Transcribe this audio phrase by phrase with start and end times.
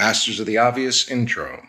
[0.00, 1.62] Masters of the Obvious intro.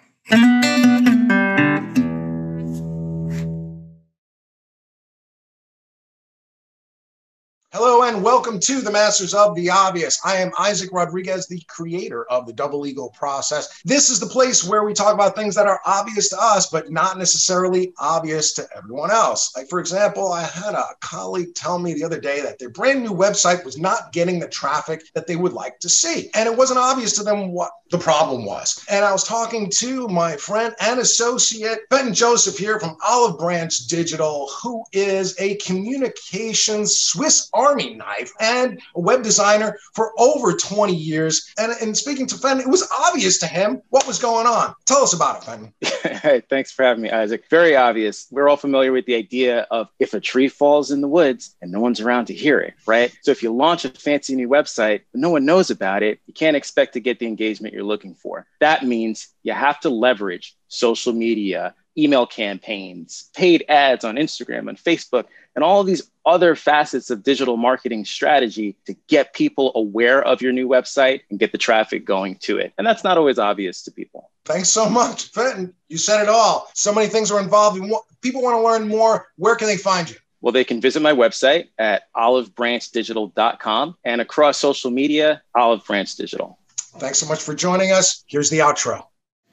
[7.73, 10.19] Hello and welcome to the Masters of the Obvious.
[10.25, 13.81] I am Isaac Rodriguez, the creator of the Double Eagle process.
[13.85, 16.91] This is the place where we talk about things that are obvious to us, but
[16.91, 19.55] not necessarily obvious to everyone else.
[19.55, 23.03] Like, for example, I had a colleague tell me the other day that their brand
[23.03, 26.29] new website was not getting the traffic that they would like to see.
[26.35, 28.83] And it wasn't obvious to them what the problem was.
[28.89, 33.77] And I was talking to my friend and associate, Ben Joseph, here from Olive Branch
[33.87, 40.95] Digital, who is a communications Swiss Army knife and a web designer for over 20
[40.95, 41.51] years.
[41.57, 44.73] And in speaking to Fenton, it was obvious to him what was going on.
[44.85, 45.73] Tell us about it, Fenton.
[46.21, 47.43] hey, thanks for having me, Isaac.
[47.49, 48.27] Very obvious.
[48.31, 51.71] We're all familiar with the idea of if a tree falls in the woods and
[51.71, 53.15] no one's around to hear it, right?
[53.21, 56.33] So if you launch a fancy new website, but no one knows about it, you
[56.33, 58.47] can't expect to get the engagement you're looking for.
[58.59, 64.77] That means you have to leverage social media, email campaigns, paid ads on Instagram and
[64.77, 65.25] Facebook,
[65.55, 70.41] and all of these other facets of digital marketing strategy to get people aware of
[70.41, 72.71] your new website and get the traffic going to it.
[72.77, 74.29] And that's not always obvious to people.
[74.45, 75.73] Thanks so much, Fenton.
[75.89, 76.69] You said it all.
[76.73, 77.81] So many things are involved.
[78.21, 79.27] People want to learn more.
[79.35, 80.15] Where can they find you?
[80.41, 86.57] Well, they can visit my website at olivebranchdigital.com and across social media, Olive Branch Digital.
[86.97, 88.23] Thanks so much for joining us.
[88.27, 89.05] Here's the outro.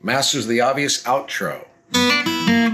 [0.02, 1.66] Masters of the Obvious outro.
[1.92, 2.67] Música